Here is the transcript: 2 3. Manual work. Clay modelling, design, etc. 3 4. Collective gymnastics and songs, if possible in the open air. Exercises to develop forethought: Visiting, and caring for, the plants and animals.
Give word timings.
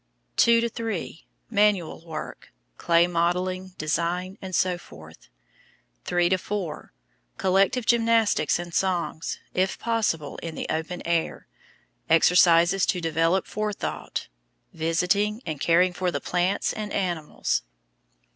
2 0.37 0.67
3. 0.67 1.27
Manual 1.51 2.03
work. 2.07 2.51
Clay 2.79 3.05
modelling, 3.05 3.75
design, 3.77 4.35
etc. 4.41 5.13
3 6.05 6.37
4. 6.37 6.91
Collective 7.37 7.85
gymnastics 7.85 8.57
and 8.57 8.73
songs, 8.73 9.39
if 9.53 9.77
possible 9.77 10.37
in 10.37 10.55
the 10.55 10.65
open 10.71 11.03
air. 11.05 11.45
Exercises 12.09 12.87
to 12.87 12.99
develop 12.99 13.45
forethought: 13.45 14.27
Visiting, 14.73 15.39
and 15.45 15.61
caring 15.61 15.93
for, 15.93 16.09
the 16.09 16.19
plants 16.19 16.73
and 16.73 16.91
animals. 16.91 17.61